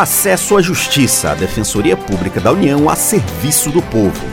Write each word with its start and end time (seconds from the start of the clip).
Acesso 0.00 0.56
à 0.56 0.62
Justiça, 0.62 1.32
a 1.32 1.34
Defensoria 1.34 1.94
Pública 1.94 2.40
da 2.40 2.50
União 2.50 2.88
a 2.88 2.96
serviço 2.96 3.70
do 3.70 3.82
povo. 3.82 4.24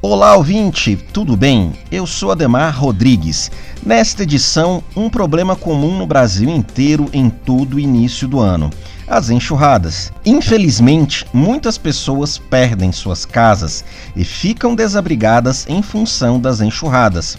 Olá, 0.00 0.34
ouvinte, 0.34 0.96
tudo 1.12 1.36
bem? 1.36 1.74
Eu 1.90 2.06
sou 2.06 2.32
Ademar 2.32 2.74
Rodrigues. 2.74 3.50
Nesta 3.84 4.22
edição, 4.22 4.82
um 4.96 5.10
problema 5.10 5.54
comum 5.54 5.98
no 5.98 6.06
Brasil 6.06 6.48
inteiro 6.48 7.06
em 7.12 7.28
todo 7.28 7.74
o 7.74 7.78
início 7.78 8.26
do 8.26 8.40
ano 8.40 8.70
as 9.12 9.28
enxurradas. 9.28 10.10
Infelizmente, 10.24 11.26
muitas 11.34 11.76
pessoas 11.76 12.38
perdem 12.38 12.90
suas 12.92 13.26
casas 13.26 13.84
e 14.16 14.24
ficam 14.24 14.74
desabrigadas 14.74 15.66
em 15.68 15.82
função 15.82 16.40
das 16.40 16.62
enxurradas. 16.62 17.38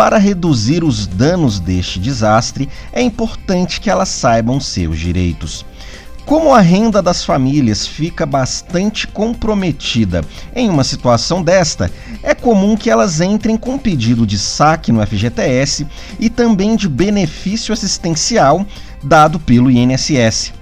Para 0.00 0.16
reduzir 0.16 0.82
os 0.82 1.06
danos 1.06 1.60
deste 1.60 2.00
desastre, 2.00 2.70
é 2.90 3.02
importante 3.02 3.82
que 3.82 3.90
elas 3.90 4.08
saibam 4.08 4.58
seus 4.58 4.98
direitos. 4.98 5.66
Como 6.24 6.54
a 6.54 6.60
renda 6.60 7.02
das 7.02 7.22
famílias 7.22 7.86
fica 7.86 8.24
bastante 8.24 9.06
comprometida 9.06 10.24
em 10.56 10.70
uma 10.70 10.84
situação 10.84 11.42
desta, 11.42 11.90
é 12.22 12.34
comum 12.34 12.78
que 12.78 12.88
elas 12.88 13.20
entrem 13.20 13.58
com 13.58 13.76
pedido 13.76 14.26
de 14.26 14.38
saque 14.38 14.90
no 14.90 15.06
FGTS 15.06 15.86
e 16.18 16.30
também 16.30 16.76
de 16.76 16.88
benefício 16.88 17.74
assistencial 17.74 18.64
dado 19.02 19.38
pelo 19.38 19.70
INSS. 19.70 20.54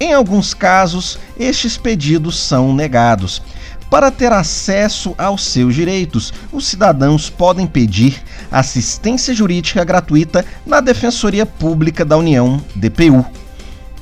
Em 0.00 0.14
alguns 0.14 0.54
casos, 0.54 1.18
estes 1.38 1.76
pedidos 1.76 2.38
são 2.38 2.74
negados. 2.74 3.42
Para 3.90 4.10
ter 4.10 4.32
acesso 4.32 5.14
aos 5.16 5.44
seus 5.44 5.74
direitos, 5.74 6.32
os 6.52 6.66
cidadãos 6.66 7.30
podem 7.30 7.66
pedir 7.66 8.22
assistência 8.50 9.32
jurídica 9.32 9.84
gratuita 9.84 10.44
na 10.66 10.80
Defensoria 10.80 11.46
Pública 11.46 12.04
da 12.04 12.16
União, 12.16 12.60
DPU. 12.74 13.24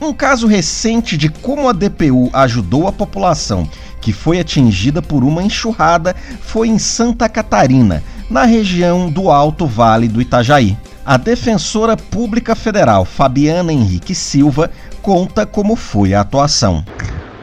Um 0.01 0.13
caso 0.13 0.47
recente 0.47 1.17
de 1.17 1.29
como 1.29 1.69
a 1.69 1.73
DPU 1.73 2.29
ajudou 2.33 2.89
a 2.89 2.93
população 2.93 3.69
que 4.05 4.13
foi 4.13 4.39
atingida 4.39 5.01
por 5.01 5.25
uma 5.25 5.43
enxurrada 5.43 6.15
foi 6.43 6.69
em 6.69 6.79
Santa 6.79 7.27
Catarina, 7.27 8.03
na 8.29 8.45
região 8.45 9.11
do 9.11 9.31
Alto 9.31 9.67
Vale 9.67 10.09
do 10.09 10.21
Itajaí. 10.21 10.77
A 11.07 11.17
defensora 11.17 11.97
pública 11.97 12.55
federal 12.55 13.07
Fabiana 13.07 13.73
Henrique 13.73 14.15
Silva 14.15 14.71
conta 15.01 15.47
como 15.47 15.75
foi 15.75 16.13
a 16.13 16.21
atuação. 16.21 16.85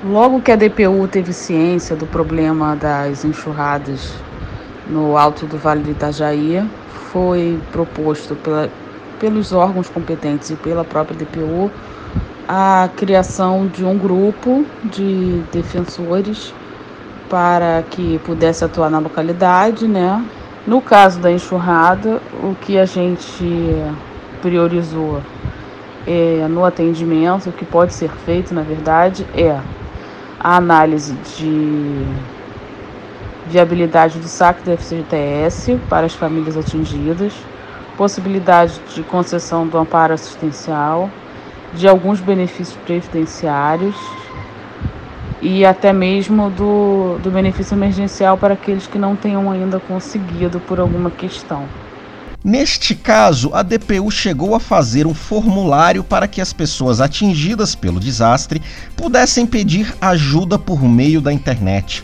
Logo 0.03 0.41
que 0.41 0.52
a 0.52 0.55
DPU 0.55 1.07
teve 1.07 1.31
ciência 1.31 1.95
do 1.95 2.07
problema 2.07 2.75
das 2.75 3.23
enxurradas 3.23 4.16
no 4.89 5.16
alto 5.16 5.45
do 5.45 5.59
Vale 5.59 5.83
do 5.83 5.91
Itajaí, 5.91 6.67
foi 7.11 7.59
proposto 7.71 8.35
pela, 8.35 8.67
pelos 9.19 9.53
órgãos 9.53 9.88
competentes 9.89 10.49
e 10.49 10.55
pela 10.55 10.83
própria 10.83 11.16
DPU 11.16 11.69
a 12.47 12.89
criação 12.97 13.67
de 13.67 13.85
um 13.85 13.95
grupo 13.95 14.66
de 14.85 15.43
defensores 15.52 16.52
para 17.30 17.83
que 17.91 18.19
pudesse 18.25 18.65
atuar 18.65 18.89
na 18.89 18.97
localidade, 18.97 19.88
né? 19.88 20.25
No 20.65 20.81
caso 20.81 21.19
da 21.19 21.31
enxurrada, 21.31 22.19
o 22.41 22.55
que 22.55 22.75
a 22.75 22.86
gente 22.86 23.75
priorizou 24.41 25.21
é, 26.08 26.47
no 26.49 26.65
atendimento, 26.65 27.49
o 27.49 27.53
que 27.53 27.65
pode 27.65 27.93
ser 27.93 28.09
feito, 28.25 28.52
na 28.52 28.63
verdade, 28.63 29.27
é 29.36 29.59
a 30.44 30.56
análise 30.58 31.14
de 31.38 32.06
viabilidade 33.45 34.17
do 34.17 34.28
saque 34.28 34.64
do 34.64 34.75
FGTS 34.75 35.78
para 35.89 36.06
as 36.06 36.14
famílias 36.14 36.58
atingidas, 36.58 37.33
possibilidade 37.98 38.81
de 38.94 39.03
concessão 39.03 39.67
do 39.67 39.78
amparo 39.78 40.14
assistencial, 40.14 41.09
de 41.73 41.88
alguns 41.88 42.20
benefícios 42.20 42.78
previdenciários 42.86 43.95
e 45.42 45.66
até 45.66 45.93
mesmo 45.93 46.49
do, 46.49 47.17
do 47.21 47.30
benefício 47.30 47.76
emergencial 47.76 48.38
para 48.38 48.55
aqueles 48.55 48.88
que 48.88 48.98
não 48.98 49.15
tenham 49.15 49.49
ainda 49.52 49.80
conseguido 49.80 50.60
por 50.60 50.80
alguma 50.80 51.11
questão. 51.11 51.65
Neste 52.43 52.95
caso, 52.95 53.53
a 53.53 53.61
DPU 53.61 54.09
chegou 54.09 54.55
a 54.55 54.59
fazer 54.59 55.05
um 55.05 55.13
formulário 55.13 56.03
para 56.03 56.27
que 56.27 56.41
as 56.41 56.52
pessoas 56.52 56.99
atingidas 56.99 57.75
pelo 57.75 57.99
desastre 57.99 58.59
pudessem 58.95 59.45
pedir 59.45 59.95
ajuda 60.02 60.57
por 60.57 60.81
meio 60.81 61.21
da 61.21 61.31
internet. 61.31 62.03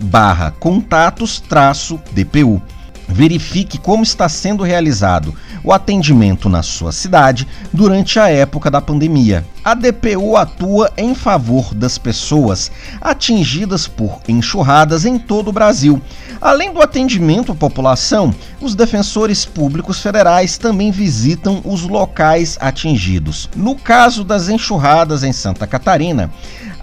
barra 0.00 0.50
contatos-dpu. 0.58 2.60
Verifique 3.06 3.78
como 3.78 4.02
está 4.02 4.28
sendo 4.28 4.64
realizado 4.64 5.32
o 5.62 5.72
atendimento 5.72 6.48
na 6.48 6.62
sua 6.62 6.92
cidade 6.92 7.46
durante 7.72 8.18
a 8.18 8.28
época 8.28 8.70
da 8.70 8.80
pandemia. 8.80 9.44
A 9.64 9.74
DPU 9.74 10.36
atua 10.36 10.90
em 10.96 11.14
favor 11.14 11.74
das 11.74 11.98
pessoas 11.98 12.70
atingidas 13.00 13.86
por 13.86 14.20
enxurradas 14.26 15.04
em 15.04 15.18
todo 15.18 15.48
o 15.48 15.52
Brasil. 15.52 16.00
Além 16.40 16.72
do 16.72 16.82
atendimento 16.82 17.52
à 17.52 17.54
população, 17.54 18.34
os 18.60 18.74
defensores 18.74 19.44
públicos 19.44 20.00
federais 20.00 20.58
também 20.58 20.90
visitam 20.90 21.60
os 21.64 21.82
locais 21.82 22.58
atingidos. 22.60 23.48
No 23.54 23.76
caso 23.76 24.24
das 24.24 24.48
enxurradas 24.48 25.22
em 25.22 25.32
Santa 25.32 25.66
Catarina, 25.66 26.30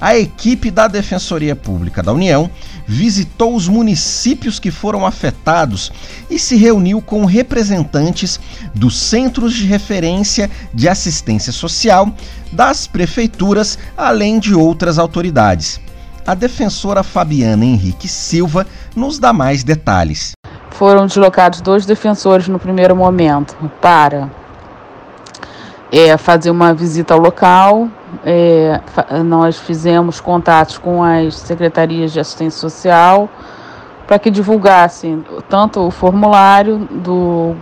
a 0.02 0.18
equipe 0.18 0.72
da 0.72 0.88
Defensoria 0.88 1.56
Pública 1.56 2.02
da 2.02 2.14
União 2.14 2.50
visitou 2.88 3.56
os 3.56 3.68
municípios 3.68 4.60
que 4.60 4.72
foram 4.72 5.06
afetados 5.06 5.92
e 6.30 6.40
se 6.40 6.56
reuniu 6.56 7.02
com 7.02 7.26
representantes 7.26 8.40
dos 8.74 8.98
centros 8.98 9.54
de 9.54 9.66
referência 9.66 10.50
de 10.74 10.88
assistência 10.88 11.52
social, 11.52 12.12
das 12.52 12.88
prefeituras, 12.88 13.78
além 13.98 14.40
de 14.40 14.56
outras 14.56 14.98
autoridades. 14.98 15.80
A 16.26 16.34
defensora 16.34 17.04
Fabiana 17.04 17.66
Henrique 17.66 18.08
Silva 18.08 18.66
nos 18.96 19.20
dá 19.20 19.34
mais 19.34 19.64
detalhes. 19.64 20.32
Foram 20.72 21.08
deslocados 21.08 21.60
dois 21.60 21.86
defensores 21.86 22.48
no 22.48 22.60
primeiro 22.60 22.96
momento 22.96 23.56
para 23.82 24.30
é, 25.92 26.18
fazer 26.18 26.52
uma 26.52 26.74
visita 26.74 27.14
ao 27.14 27.20
local. 27.20 27.88
É, 28.26 28.82
nós 29.24 29.58
fizemos 29.58 30.20
contatos 30.20 30.78
com 30.78 31.04
as 31.04 31.36
secretarias 31.36 32.12
de 32.12 32.20
assistência 32.20 32.60
social 32.60 33.30
para 34.08 34.18
que 34.18 34.32
divulgassem 34.32 35.24
tanto 35.48 35.82
o 35.82 35.92
formulário 35.92 36.80
do 36.90 37.56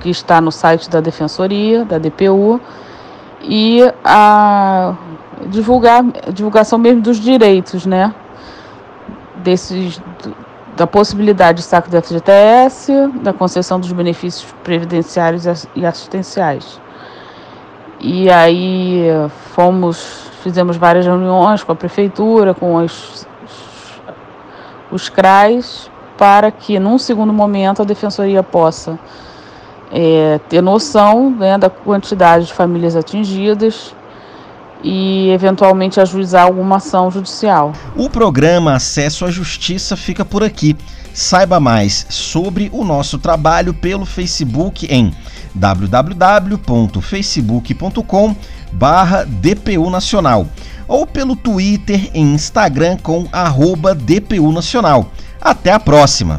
que 0.00 0.10
está 0.10 0.40
no 0.40 0.50
site 0.50 0.90
da 0.90 1.00
Defensoria, 1.00 1.84
da 1.84 1.98
DPU, 1.98 2.60
e 3.40 3.80
a 4.04 4.94
divulgar, 5.46 6.04
divulgação 6.32 6.78
mesmo 6.78 7.02
dos 7.02 7.18
direitos, 7.18 7.86
né? 7.86 8.12
Desses, 9.36 10.02
da 10.76 10.86
possibilidade 10.86 11.58
de 11.58 11.64
saque 11.64 11.88
do 11.88 12.02
FGTS, 12.02 12.92
da 13.22 13.32
concessão 13.32 13.78
dos 13.78 13.92
benefícios 13.92 14.52
previdenciários 14.64 15.44
e 15.74 15.86
assistenciais. 15.86 16.80
E 18.00 18.30
aí 18.30 19.06
fomos, 19.54 20.30
fizemos 20.42 20.76
várias 20.76 21.06
reuniões 21.06 21.62
com 21.62 21.72
a 21.72 21.74
prefeitura, 21.74 22.54
com 22.54 22.76
os, 22.76 23.26
os 24.90 25.08
CRAs, 25.08 25.90
para 26.16 26.50
que 26.50 26.78
num 26.78 26.98
segundo 26.98 27.32
momento 27.32 27.82
a 27.82 27.84
defensoria 27.84 28.42
possa 28.42 28.98
é, 29.90 30.40
ter 30.48 30.60
noção 30.60 31.30
né, 31.30 31.56
da 31.56 31.70
quantidade 31.70 32.46
de 32.46 32.54
famílias 32.54 32.96
atingidas 32.96 33.94
e 34.82 35.30
eventualmente 35.30 36.00
ajuizar 36.00 36.42
alguma 36.44 36.76
ação 36.76 37.10
judicial. 37.10 37.72
O 37.96 38.10
programa 38.10 38.74
Acesso 38.74 39.24
à 39.24 39.30
Justiça 39.30 39.96
fica 39.96 40.22
por 40.24 40.42
aqui. 40.42 40.76
Saiba 41.12 41.58
mais 41.58 42.06
sobre 42.10 42.68
o 42.72 42.84
nosso 42.84 43.18
trabalho 43.18 43.72
pelo 43.72 44.04
Facebook 44.04 44.86
em 44.90 45.14
www.facebook.com 45.54 48.36
barra 48.72 49.24
DPU 49.24 49.88
Nacional 49.88 50.46
ou 50.86 51.06
pelo 51.06 51.34
Twitter 51.34 52.10
e 52.12 52.20
Instagram 52.20 52.98
com 53.02 53.26
arroba 53.32 53.94
DPU 53.94 54.52
Nacional. 54.52 55.10
Até 55.40 55.72
a 55.72 55.80
próxima! 55.80 56.38